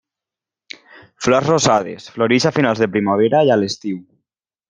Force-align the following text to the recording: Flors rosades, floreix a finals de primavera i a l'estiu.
Flors 1.25 1.49
rosades, 1.49 2.09
floreix 2.17 2.49
a 2.51 2.53
finals 2.57 2.81
de 2.85 2.89
primavera 2.97 3.45
i 3.51 3.55
a 3.57 3.61
l'estiu. 3.65 4.01